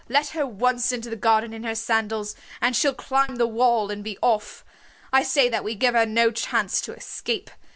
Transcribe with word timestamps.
"Let 0.09 0.29
her 0.29 0.47
once 0.47 0.91
into 0.91 1.11
the 1.11 1.15
garden 1.15 1.53
in 1.53 1.61
her 1.63 1.75
sandals 1.75 2.35
and 2.59 2.75
she'll 2.75 2.95
climb 2.95 3.35
the 3.35 3.45
wall 3.45 3.91
and 3.91 4.03
be 4.03 4.17
off. 4.23 4.65
I 5.13 5.21
say 5.21 5.47
that 5.49 5.63
we 5.63 5.75
give 5.75 5.93
her 5.93 6.07
no 6.07 6.31
chance 6.31 6.81
to 6.81 6.93
escape. 6.93 7.51